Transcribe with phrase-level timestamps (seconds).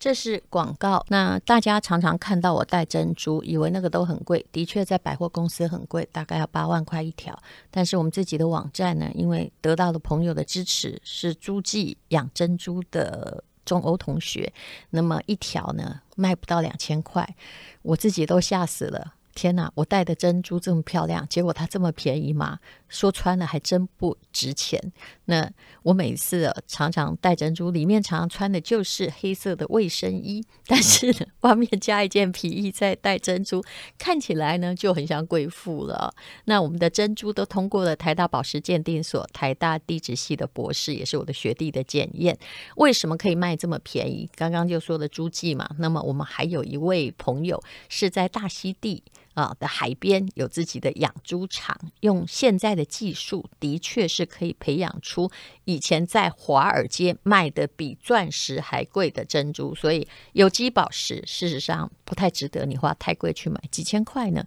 [0.00, 1.04] 这是广告。
[1.08, 4.44] 那大家常常看到我戴珍珠，以为那个都很贵。
[4.50, 7.38] 的确，在百货公司很贵，大概要八万块一条。
[7.70, 14.50] 但是我们自己的网站呢，因为得到了朋友的支持，是诸暨养珍珠的中欧同学，
[14.88, 17.36] 那么一条呢卖不到两千块，
[17.82, 19.14] 我自己都吓死了。
[19.32, 22.58] 天哪，我戴的珍珠这么漂亮，结果它这么便宜吗？
[22.90, 24.78] 说穿了还真不值钱。
[25.24, 25.50] 那
[25.82, 33.64] 我每次常常戴珍珠，里面常常穿的就是黑色的卫生衣， 但是，外面加一件皮衣再戴珍珠，
[33.96, 36.12] 看起来呢就很像贵妇了。
[36.44, 42.36] 那我们的珍珠都通过了台大宝石鉴定所、台大地质系的博士，也是我的学弟的检验。
[42.76, 44.28] 为什么可以卖这么便宜？
[44.34, 45.70] 刚刚就说的诸暨嘛。
[45.78, 49.04] 那么我们还有一位朋友是在大溪地。
[49.34, 55.30] 啊的海边有自己的养猪场，用现在的技术，的确是可以培养出
[55.64, 59.74] 以前在华尔街卖的比钻石还贵的珍珠。
[59.74, 64.44] 所以有机宝石事实上不太值得你花太贵去买，几千块呢。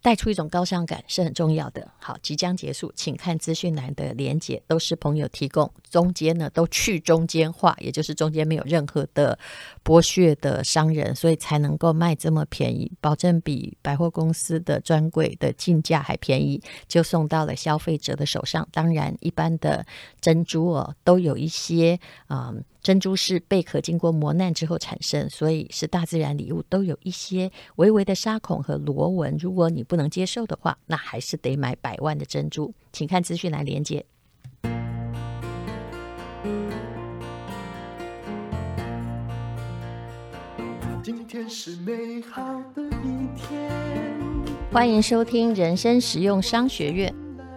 [0.00, 1.86] 带出一种高尚感是很重要的。
[1.98, 9.38] 好，即将结束，请看资讯栏的连接，都是朋友提供，中间呢都去中间化，也就是中间没有任何的
[9.84, 18.66] 剥削的商人，所以才能够卖这么便宜，保证比百货公司的专柜的进价还便宜，就送到了消费者的手上。
[18.72, 19.84] 当然，一般的
[20.20, 22.50] 珍珠哦，都有一些啊。
[22.54, 29.36] 嗯珍珠是贝壳经过磨难之后产生，所以是大自然礼物，都有一些微微的沙孔和螺纹。
[29.38, 32.72] 如果你不能接受的话，那还是得买百万的珍珠。
[32.90, 34.02] 请看资讯来连接。
[41.02, 42.42] 今天是美好
[42.74, 43.70] 的一天。
[44.72, 47.14] 欢迎收听人生实用商学院。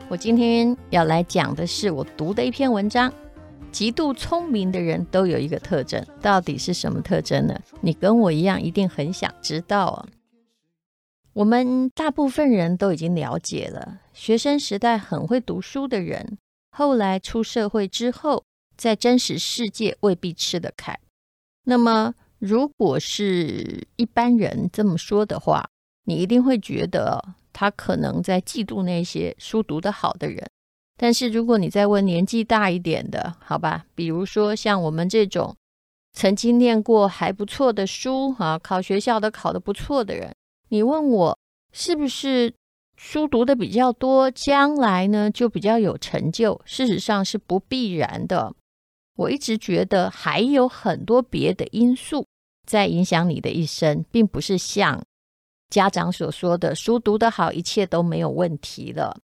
[0.09, 3.09] 我今天要来讲的是我读的一篇文章。
[3.71, 7.59] 极度聪明的人都有一个特征，到底是什么特征呢？
[7.79, 10.07] 你跟我一样，一定很想知道啊。
[11.33, 16.37] 我们大部分人都已经了解了，学生时代很会读书的人，
[16.71, 18.43] 后来出社会之后，
[18.75, 20.99] 在真实世界未必吃得开。
[21.63, 25.69] 那么，如果是一般人这么说的话，
[26.03, 27.23] 你一定会觉得
[27.53, 30.45] 他可能在嫉妒那些书读得好的人。
[31.01, 35.55] 但是如果你再问年纪大一点的，好吧，比如说像我们这种
[36.13, 40.31] 曾经念过还不错的书啊，考学校的考得不错的人，
[40.69, 41.35] 你问我
[41.71, 42.53] 是不是
[42.95, 46.61] 书读得比较多，将来呢就比较有成就？
[46.65, 48.53] 事实上是不必然的。
[49.15, 52.27] 我一直觉得还有很多别的因素
[52.67, 55.03] 在影响你的一生，并不是像
[55.71, 59.17] 家长所说的，书读得好，一切都没有问题了。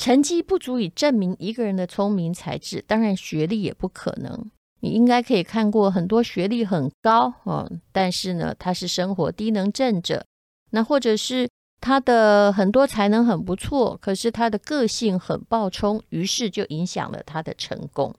[0.00, 4.50] 成绩不足以证明一个人的聪明才智，当然学历也不可能。
[4.80, 10.24] 你应该可以看过很多学历很高，嗯，但是呢，他是生活低能症者，
[10.70, 11.50] 那或者是
[11.82, 18.14] 他的很多才能很不错，可是他的个性很暴冲，于是就影响了他的成功。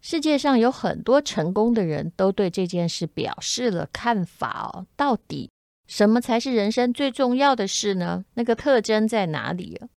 [0.00, 5.50] 世界上有很多成功的人都对这件事表示了看法哦，到底
[5.88, 8.24] 什么才是人生最重要的事呢？
[8.34, 9.88] 那个特征在哪里啊？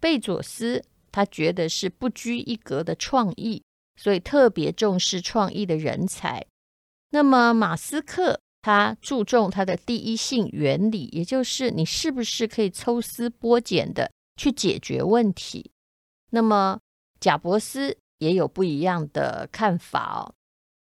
[0.00, 3.62] 贝佐斯他觉得是不拘一格的创意，
[3.96, 6.44] 所以特别重视创意的人才。
[7.10, 15.70] 那么马斯克他注重他的第一性原理，也就是你是不是可以抽丝剥茧的去解决问题。
[16.30, 16.78] 那么
[17.18, 20.34] 贾伯斯也有不一样的看法哦。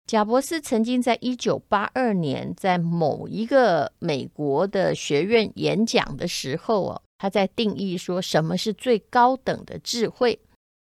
[0.06, 7.02] 贾伯斯曾经在一九八二年在某一个美国的学院演讲的时候哦。
[7.22, 10.40] 他在定义说什么是最高等的智慧，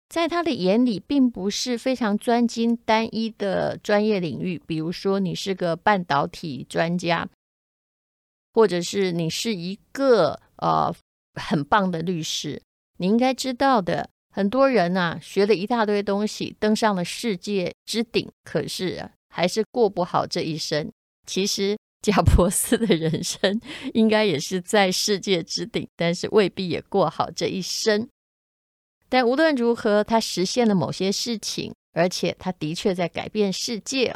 [0.10, 7.30] 在他的眼里，并不是非常专精单一的专业领域，比如说你是个半导体专家，
[8.54, 10.94] 或者是你是一个呃
[11.36, 12.62] 很棒的律师。
[12.98, 20.92] 你应该知道的，很多人呐、啊、学了一大堆东西，登上了世界之顶，可是、还是过不好这一生。
[21.26, 21.78] 其实。
[22.08, 23.60] 贾伯斯的人生
[23.94, 28.08] 应该也是在世界之顶，但是未必也过好这一生。
[29.10, 34.16] 但无论如何，他实现了某些事情，而且他的确在改变世界。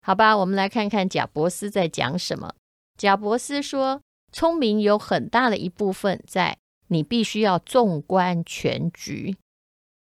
[0.00, 2.54] 好吧，我们来看看贾伯斯在讲什么。
[2.96, 4.00] 贾伯斯说
[4.30, 9.36] ：“聪明有很大的一部分在你必须要纵观全局，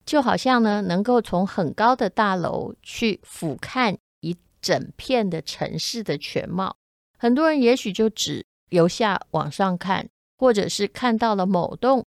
[0.05, 6.77] 就好像呢，能够从很高的大楼去俯瞰一整片的城市的全貌。”
[7.17, 12.05] 很多人也许就只由下往上看，或者是看到了某栋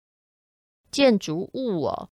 [0.90, 2.08] 建筑物哦，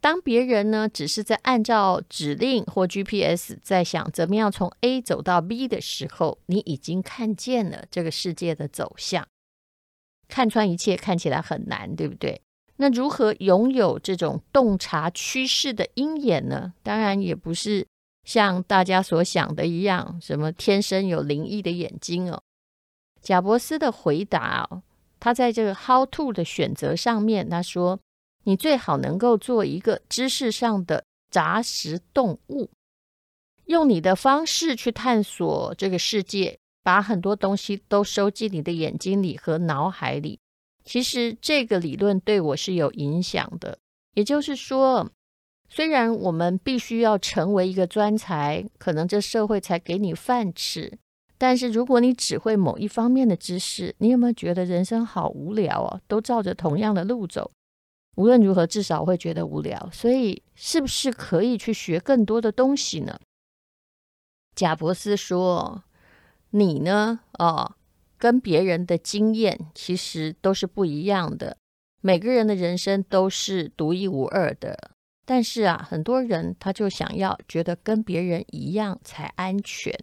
[0.00, 9.26] 当别人呢只是在按照指令或 GPS 在想怎么样从 A 走到 B 的时候，你已经看见了这个世界的走向，
[10.28, 12.40] 看穿一切看起来很难，对不对？
[12.76, 16.72] 那如何拥有这种洞察趋势的鹰眼呢？
[16.82, 17.86] 当然也不是
[18.24, 22.42] 像大家所想的一样，什么天生有灵异的眼睛哦。
[23.20, 24.82] 贾伯斯的回答哦，
[25.18, 28.00] 他在这个 How to 的选择上面，他说。
[28.44, 32.70] 你最好能够做一个知识上的杂食动物，
[33.66, 40.40] 用你的方式去探索这个世界，把很多东西都收进你的眼睛里和脑海里。
[40.84, 43.78] 其实这个理论对我是有影响的。
[44.14, 45.10] 也就是说，
[45.72, 50.98] 虽然我们必须要成为一个专才，可能这社会才给你饭吃，
[51.38, 56.00] 但是如果你只会某一方面的知识，你有没有觉得人生好无聊啊？
[56.08, 57.52] 都照着同样的路走。
[58.16, 59.88] 无论如何，至少会觉得无聊。
[59.92, 63.20] 所以，是不是可以去学更多的东西呢？
[64.56, 65.84] 贾伯斯说
[66.50, 67.20] ：“你呢？
[67.38, 67.76] 哦，
[68.18, 71.56] 跟别人的经验其实都是不一样的。
[72.02, 74.89] 每个人的人生都是独一无二的。
[75.30, 79.96] 但是啊，很多人他就想要觉得跟别人一样才安全。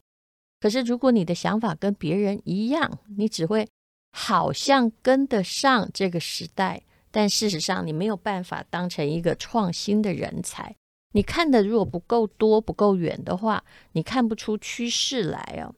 [0.62, 3.68] 可是，如果你的想法跟别人一样，你只会
[4.14, 6.82] 好像跟得上这个时代。”
[7.12, 10.74] 但事实上，你没有办法当成一个创新的人才。
[11.12, 15.76] 你看的如果不够多、不够远的话，你看不出趋势来哦。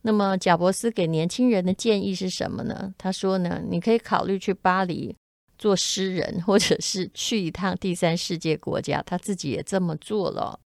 [0.00, 2.94] 那么，贾伯斯给年轻人的建议是什么呢？
[2.96, 5.14] 他说呢，你可以考虑去巴黎
[5.58, 9.02] 做诗人，或者是去一趟第三世界国家。
[9.02, 10.60] 他自己也这么做了。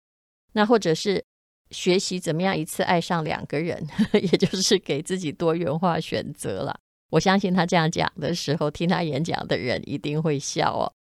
[0.53, 1.25] 那或者是
[1.71, 6.79] 学习怎么样一次爱上两个人， 也就是给自己多元化选择了。
[7.11, 10.93] 我相信他这样讲的时候，听他演讲的人一定会笑哦。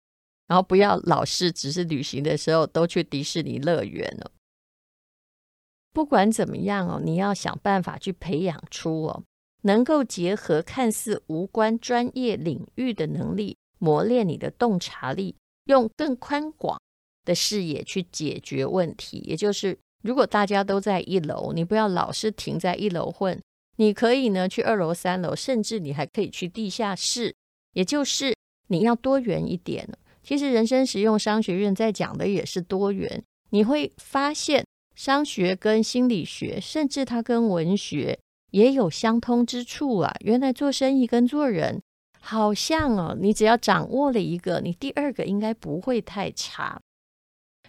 [0.48, 4.32] 然后不要老是只是旅行的时候都去迪士尼乐园哦。
[5.94, 9.24] 不管怎么样哦，你要想办法去培养出哦，
[9.64, 15.36] 能够结合看似无关专业领域的能力，磨练你的洞察力，
[15.66, 16.80] 用更宽广
[17.26, 19.18] 的视野去解决问题。
[19.26, 23.40] 也就是，如果大家都在一楼，你不要老是停在一楼混。
[23.78, 27.34] 你可以呢去二楼、三楼，甚至你还可以去地下室，
[27.74, 28.36] 也就是
[28.68, 29.90] 你要多元一点。
[30.22, 33.24] 其实人生实用商学院在讲的也是多元。
[33.50, 34.64] 你会发现
[34.94, 38.20] 商学跟心理学，甚至它跟文学
[38.52, 40.14] 也有相通之处啊。
[40.20, 41.82] 原来做生意跟做人
[42.22, 46.80] 好像哦，你只要掌握了一个，你第二个应该不会太差。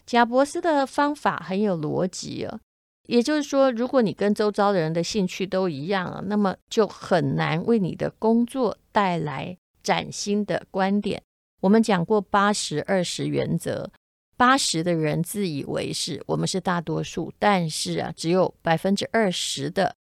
[0.06, 2.60] 贾伯斯的方法很有逻辑哦。
[3.08, 11.20] 也就是说，如果你跟周遭的人的兴趣都一样啊，那么就很难为你的工作带来崭新的观点。
[11.60, 13.90] 我们讲过八十二十原则，
[14.36, 19.94] 八十的人自以为是我们是大多数，但是啊，只有百分之二十的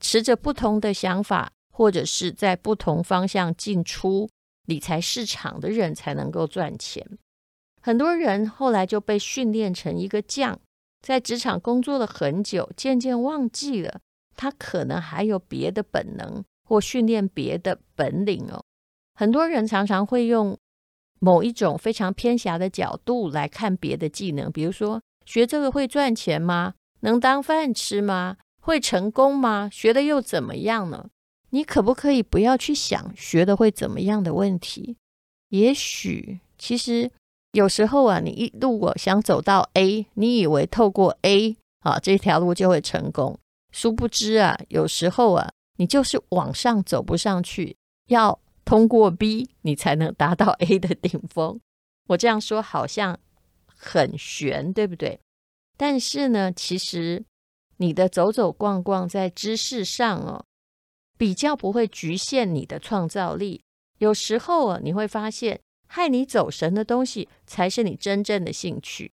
[0.00, 4.28] 持着不同的想法，或者是在不同方向进出
[4.66, 7.06] 理财市场的人才能够赚钱。
[7.80, 10.58] 很多人后来就被训练成一个将。
[11.00, 14.00] 在职场工作了很久，渐渐忘记了
[14.34, 18.60] 他可能还有别的本能或训练别的本领哦。
[19.14, 20.58] 很多人常常会用
[21.20, 26.74] 某一种非常偏狭的角度来看别的技能，比如说学这个会赚钱吗？
[27.02, 28.36] 能当饭吃吗？
[28.60, 29.70] 会成功吗？
[29.72, 31.08] 学的又怎么样呢？
[31.50, 34.96] 你可不可以不要去想学的会怎么样的问题？
[35.48, 37.10] 也许其实。
[37.52, 43.38] 有时候啊，你一路我想走到 A，你以为透过 A 啊这条路就会成功，
[43.72, 47.74] 殊不知啊，有时候啊，你就是往上走不上去，
[48.08, 51.58] 要通过 B，你才能达到 A 的顶峰。
[52.08, 53.18] 我这样说好像
[53.66, 55.18] 很玄，对不对？
[55.78, 57.24] 但是呢，其实
[57.78, 60.44] 你的走走逛逛在知识上哦，
[61.18, 63.60] 比较不会局限你的创造力。
[63.98, 65.60] 有时候啊，你会发现。
[65.90, 69.10] 害你走神的东西，才是你真正的兴趣。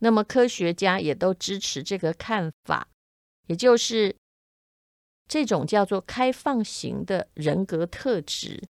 [0.00, 2.86] 那么科学家也都支持这个看法，
[3.46, 4.14] 也就是
[5.26, 8.62] 这种叫做开放型的人格特质。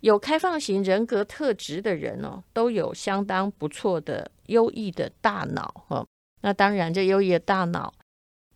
[0.00, 6.06] 有开放型人格特质的人哦，都有相当不错的优异的大脑哈。
[6.42, 7.92] 那当然，这优异的大脑，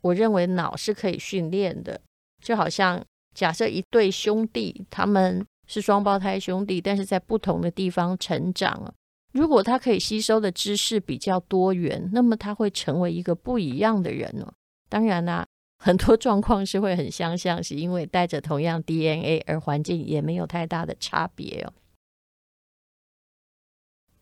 [0.02, 2.00] 我认为脑是可以训练的。
[2.42, 3.02] 就好像
[3.34, 5.46] 假设一对兄弟，他们。
[5.68, 8.92] 是双胞胎兄弟，但是在不同的地方成长。
[9.32, 14.52] 如果他可以吸收的知识比较多元，那么他会成为一个不一样的人哦。
[14.90, 15.46] 当然啦，
[15.78, 21.72] 很多状况是会很相像，是因为带着同样 DNA，而环境也没有太大的差别哦。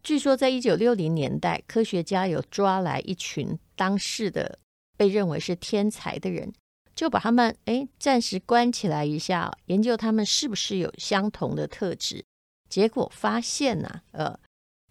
[0.03, 4.59] 据说在一九六零年代，科学家有抓来一群当时的
[4.97, 6.53] 被认为是天才的人，
[7.01, 12.23] 就把他们哎暂时关起来一下，研究他们是不是有相同的特质。
[12.69, 14.39] 结果发现呢、呃，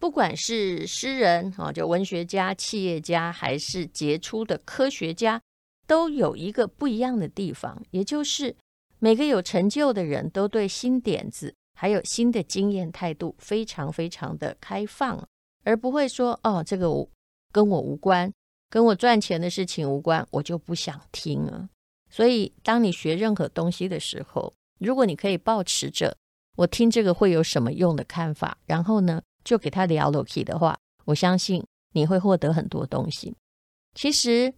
[0.00, 5.40] 不管是诗人啊，就文学家、企业家，还是杰出的科学家，
[5.86, 8.56] 都有一个不一样的地方，也就是
[8.98, 15.24] 每个有成就的人都对新点子还有新的经验态度非常非常的开放，
[15.62, 16.88] 而不会说哦，这个
[17.52, 18.32] 跟我无关，
[18.68, 21.68] 跟我赚钱的事情无关，我就不想听了。
[22.10, 26.16] 所以，当你学任何东西的时候，如果你可以保持着。
[26.56, 30.76] 我听这个会有什么用的看法，然后呢，就给他聊下去的话，
[31.06, 31.64] 我相信
[31.94, 33.34] 你会获得很多东西。
[33.94, 34.52] 其实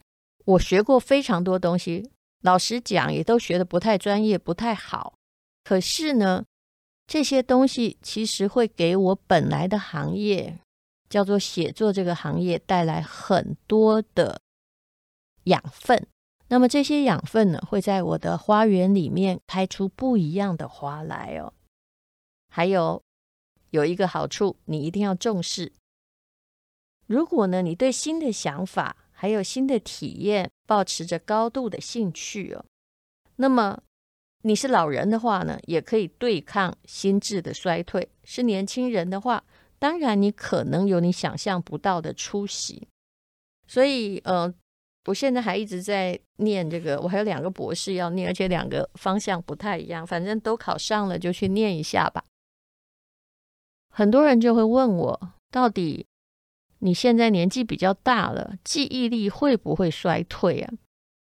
[0.44, 5.14] 我学过非常多东西，老实讲，也都学的不太专业，不太好。
[5.62, 6.44] 可是呢，
[7.06, 10.58] 这些东西其实会给我本来的行业，
[11.08, 14.40] 叫做写作这个行业，带来很多的
[15.44, 16.08] 养分。
[16.52, 21.54] 那么这些养分呢，会在我的花园里面开出不一样的花来哦。
[22.50, 23.02] 还有
[23.70, 25.72] 有一个好处，你一定要重视。
[27.06, 32.62] 如果呢，你对新的想法还有新的体验保持着高度的兴趣哦，
[33.36, 33.80] 那么
[34.42, 39.42] 你是老人的话呢，也可以对抗心智的衰退；是年轻人的话，
[39.78, 42.88] 当然你可能有你想象不到的出息。
[43.66, 44.52] 所以，呃，
[45.06, 52.24] 我现在还一直在念这个，我还有两个博士要念，而且两个方向不太一样，反正都考上了，就去念一下吧。
[53.90, 56.06] 很多人就会问我，到底
[56.78, 60.72] 你现在年纪比较大了，记忆力会不会衰退啊？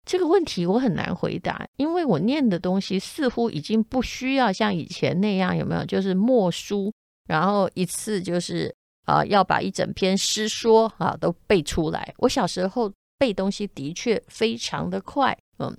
[0.04, 5.84] 这个问题我很难回答，因为我念的东西似乎已经不需要像以前那样，有没有？
[5.84, 6.92] 就是默书，
[7.28, 12.14] 然后一次就是啊，要把一整篇诗说啊都背出来。
[12.18, 15.76] 我小时候背东西的确非常的快，嗯。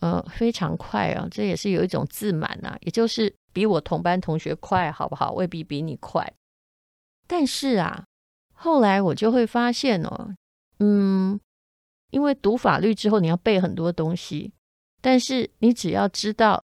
[0.00, 5.32] 呃，非常快啊，这也是有一种自满呐、啊，也就是比我同班同学快，好不好？
[5.34, 6.32] 未必比你快。
[7.26, 8.06] 但是啊，
[8.54, 10.34] 后来我就会发现哦，
[10.78, 11.38] 嗯，
[12.12, 14.54] 因为读法律之后你要背很多东西，
[15.02, 16.64] 但是你只要知道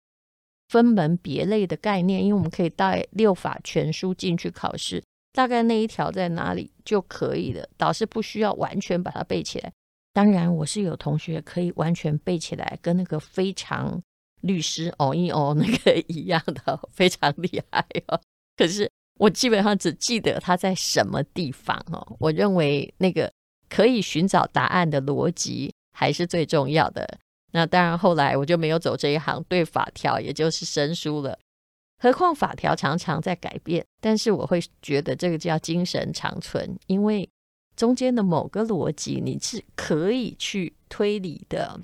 [0.69, 9.73] 分门别类的概念，因为我们可以带六法全书进去考试，大概那一条在哪里就可以了，导师不需要完全把它背起来。
[10.15, 14.01] 当然，我是有同学可以完全背起来，跟那个非常
[14.39, 18.17] 律师哦一哦那个 一样的，非常厉害哦。
[18.55, 22.15] 可是我基本上只记得他在什么地方哦。
[22.17, 23.29] 我认为那个
[23.67, 27.19] 可以寻找答案的逻辑还是最重要的。
[27.51, 31.37] 那当然，后来我就没有走这一行，对法条也就是生疏了。
[32.01, 37.29] 何况法条常常在改变，但是我会觉得这个叫精神长存，因为。
[37.75, 41.81] 中间的某个逻辑，你是可以去推理的。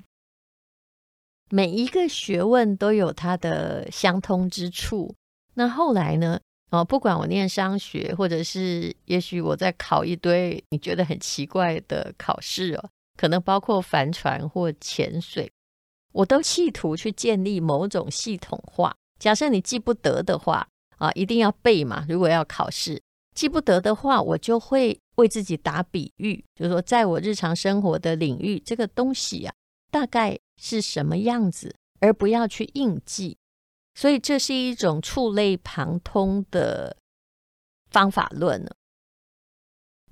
[1.50, 5.14] 每一个学问都有它的相通之处。
[5.54, 6.40] 那后来呢？
[6.70, 15.52] 哦，不管我念商学，或者是也许我在考一堆你觉得很奇怪的考试哦，可能包括帆船或潜水，
[16.12, 18.96] 我都企图去建立某种系统化。
[19.18, 22.06] 假设你记不得的话啊，一定要背嘛。
[22.08, 23.02] 如果要考试，
[23.34, 24.98] 记不得的话，我就会。
[25.16, 29.54] 为自己打比喻，就是说，在我日常生活的领域，这个东西啊，
[29.90, 33.36] 大概是什么样子，而不要去硬记。
[33.94, 36.96] 所以，这是一种触类旁通的
[37.90, 38.70] 方法论呢，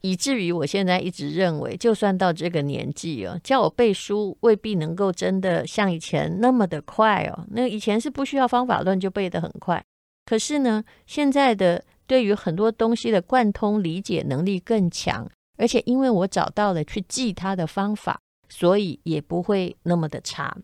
[0.02, 7.46] 以至于我现在一直认为，就算到这个年纪哦，叫我背书，未必能够真的像以前那么的快哦。
[7.52, 9.82] 那以前是不需要方法论就背得很快，
[10.26, 11.82] 可是呢，现在的。
[12.10, 20.58] 对于很多东西的贯通理解能力更强，而且因为我找到了去记它的方法，所以也不会那么的差。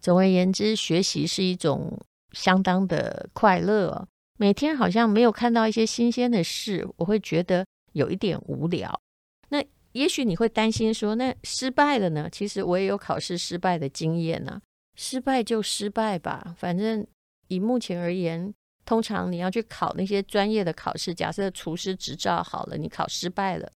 [0.00, 1.98] 总而言之，学习是一种
[2.30, 4.06] 相当的快乐。
[4.38, 9.00] 每天好像没有看到一些新鲜的事，我会觉得有一点无聊。
[9.48, 9.60] 那
[9.90, 12.28] 也许你会担心说，那失败了呢？
[12.30, 14.60] 其实我也有考试失败的经验呢。
[14.94, 17.04] 失败就失败吧，反正
[17.48, 18.54] 以目前而言。
[18.90, 23.70] 通常你要去考那些专业的考试，假设厨师执照好了，你考失败了，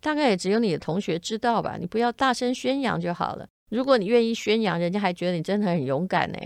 [0.00, 1.76] 大概也只有你的同学知道吧。
[1.78, 3.46] 你不要大声宣扬就好了。
[3.68, 6.38] 如果你愿意宣扬，人家还觉得你真的很勇敢呢。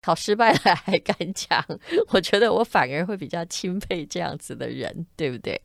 [0.00, 1.62] 考失败了还敢讲，
[2.08, 5.60] 我觉得我反而会比较钦佩这样子的人，对不对？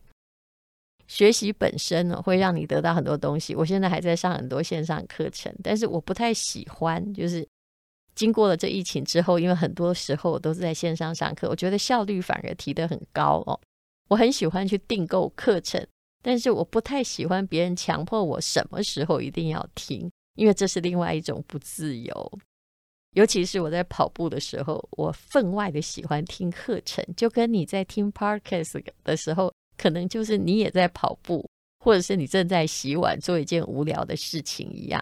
[1.08, 3.56] 学习本身呢，会让你得到很多东西。
[3.56, 7.48] 我现在还在上很多线上课程，但是我不太喜欢，就是。
[8.16, 13.60] 经过了这疫情之后，因为很多时候我都是在线上上课，我觉得效率反而提得很高哦。
[14.10, 15.86] 我很喜欢去订购课程，
[16.22, 22.40] 但是我不太喜欢别人强迫我什么时候一定要听，因为这是另外一种不自由。
[23.16, 31.48] 尤其是我在跑步的时候，我分外的喜欢听课程，就跟你在听 podcast 的时候，可能就是你也在跑步，
[31.80, 35.00] 或者是你正在洗碗做一件无聊的事情一样。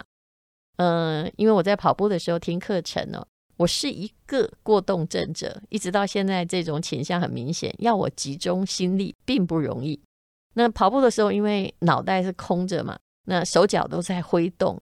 [0.77, 3.25] 嗯、因为我在跑步的时候听课程、哦，
[3.57, 10.01] 我是一个过动症者，一直到现在这种倾向很明显，要我集中心力并不容易。
[10.53, 14.79] 那跑步的时候，因为脑袋是空着嘛，那手脚都在挥动，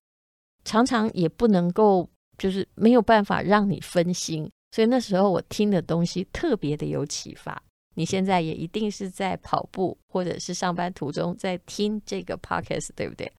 [0.63, 2.09] 常常也不能够。
[2.37, 7.61] 就是没有办法让你分心，所以那时候我听的东西特别的有启发。
[7.95, 13.29] 你现在也一定是在跑步或者是上班途中在听这个 podcast，对不对？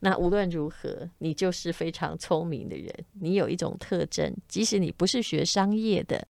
[0.00, 2.92] 那无论如何，你就是非常聪明的人。
[3.20, 6.26] 你有一种特征，即使你不是学商业的，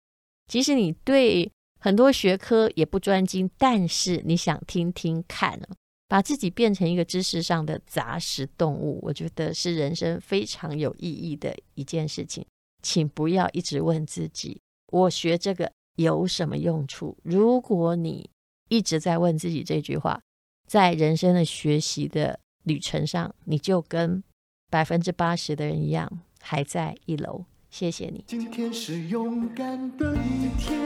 [0.47, 1.51] 即使你对
[1.81, 5.61] 很多学科也不专精，但是你想听听看。
[6.09, 12.45] 把自己变成一个知识上的杂食动物，我觉得是人生非常有意义的一件事情。
[12.83, 17.17] 请不要一直问自己：我学这个有什么用处？
[17.23, 18.29] 如果你
[18.69, 20.21] 一直在问自己这句话，
[20.67, 24.23] 在人生的学习的旅程上，你就跟
[24.71, 27.45] 百分之八十的人一样，还在一楼。
[27.71, 28.25] 谢谢你。
[28.27, 30.79] 今天是勇敢的一天，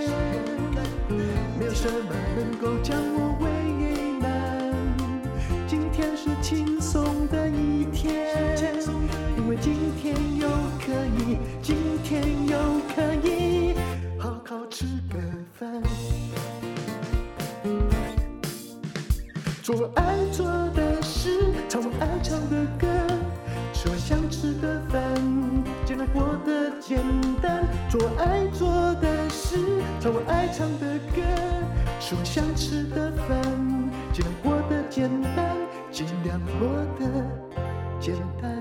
[1.58, 3.66] 没有什么能够将我为
[6.42, 8.14] 轻松的一天，
[9.36, 12.56] 因为今天又可以，今天又
[12.94, 13.74] 可以
[14.16, 15.18] 好好吃个
[15.54, 15.82] 饭，
[19.60, 20.95] 做爱做的
[21.68, 22.86] 唱我爱唱的歌，
[23.72, 25.14] 吃我想吃的饭，
[25.84, 26.98] 尽量过得简
[27.40, 27.64] 单。
[27.90, 29.56] 做爱做的事，
[30.00, 31.22] 唱我爱唱的歌，
[32.00, 33.42] 吃我想吃的饭，
[34.12, 35.56] 尽量过得简单。
[35.92, 36.68] 尽量过
[36.98, 37.24] 得
[37.98, 38.60] 简单。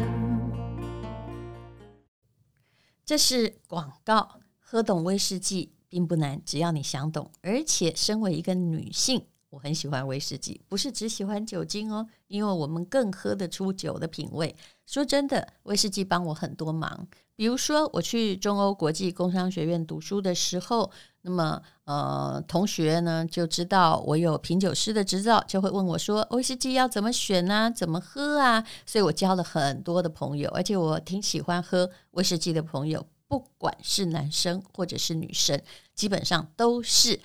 [3.06, 4.40] 这是广告。
[4.60, 7.30] 喝懂威士忌并不难，只要你想懂。
[7.42, 14.54] 而且，身为一个女性，我很喜欢威士忌，不是只喜欢酒精哦，因为我们更喝得出酒的品味。
[14.86, 17.08] 说真的，威士忌帮我很多忙。
[17.38, 20.92] 比如说，我去中欧国际工商学院读书的时候。
[21.28, 27.68] 那么，呃，同学呢就知道我有品酒师的执照，就会问我说：“威士忌要怎么选啊？
[27.68, 35.60] 怎么喝啊？”所以我交了很多的朋友，而且我挺喜欢喝威士忌的朋友，不管是男生或者是女生，
[35.96, 37.20] 基本上都是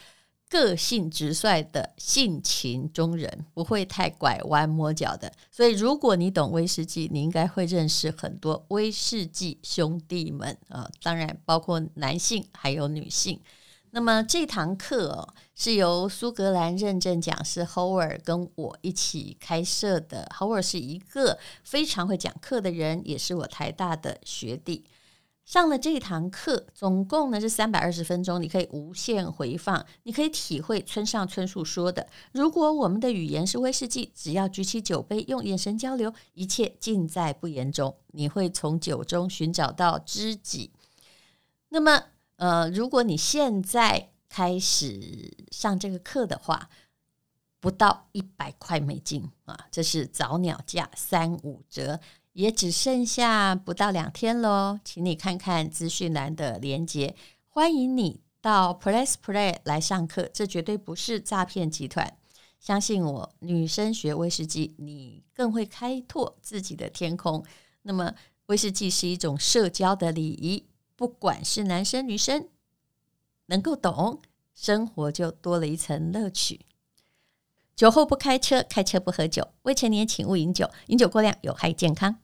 [0.51, 5.33] 个性直率的性情中人，不会太拐弯抹角的。
[5.51, 13.41] 所以，如果你懂威士忌，你应该会认识很多威士忌兄弟们啊，呃，当然包括男性还有女性。
[13.93, 20.31] 那么这堂课哦，是由苏格兰认证讲师 Howard 跟我一起开设的。
[20.37, 24.85] Howard 是一个非常会讲课的人，也是我台大的学弟。
[25.51, 40.71] 上了这堂课，总共呢是三百二十分钟，你可以无限回放，你可以体会村上春树说的：“如果我们的语言是威士忌，只要举起酒杯，用眼神交流，一切尽在不言中。”你会从酒中寻找到知己。
[41.71, 42.05] 那么。
[42.37, 46.71] 呃，如果你现在开始上这个课的话，
[47.61, 52.01] 不到一百块美金啊，这是早鸟价三五折，
[52.41, 57.15] 也只剩下不到两天喽，请你看看资讯栏的链接，
[57.47, 62.17] 欢迎你到 Press Play 来上课，这绝对不是诈骗集团，
[62.59, 67.45] 相信我，女生学威士忌，你更会开拓自己的天空。
[67.83, 68.15] 那么，
[68.47, 70.65] 威士忌是一种社交的礼仪。
[70.97, 72.49] 不管是男生女生，
[73.47, 74.23] 能够懂，
[74.55, 76.61] 生活就多了一层乐趣。
[77.77, 79.47] 酒后不开车，开车不喝酒。
[79.65, 82.17] 未成年请勿饮酒，饮酒过量有害健康。